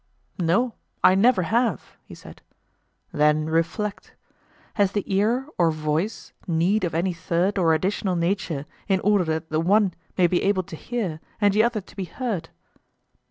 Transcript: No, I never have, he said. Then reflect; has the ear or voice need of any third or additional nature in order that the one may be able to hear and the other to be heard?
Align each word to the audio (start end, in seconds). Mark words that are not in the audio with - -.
No, 0.39 0.73
I 1.03 1.13
never 1.13 1.43
have, 1.43 1.95
he 2.05 2.15
said. 2.15 2.41
Then 3.11 3.45
reflect; 3.45 4.15
has 4.73 4.93
the 4.93 5.03
ear 5.05 5.47
or 5.59 5.69
voice 5.69 6.33
need 6.47 6.83
of 6.83 6.95
any 6.95 7.13
third 7.13 7.59
or 7.59 7.75
additional 7.75 8.15
nature 8.15 8.65
in 8.87 8.99
order 9.01 9.23
that 9.25 9.51
the 9.51 9.59
one 9.59 9.93
may 10.17 10.25
be 10.25 10.41
able 10.41 10.63
to 10.63 10.75
hear 10.75 11.19
and 11.39 11.53
the 11.53 11.61
other 11.61 11.81
to 11.81 11.95
be 11.95 12.05
heard? 12.05 12.49